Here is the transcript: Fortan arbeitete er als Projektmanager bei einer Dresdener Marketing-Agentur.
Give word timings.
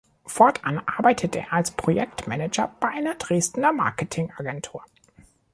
Fortan 0.25 0.79
arbeitete 0.87 1.37
er 1.37 1.53
als 1.53 1.69
Projektmanager 1.69 2.75
bei 2.79 2.87
einer 2.87 3.13
Dresdener 3.13 3.71
Marketing-Agentur. 3.71 4.83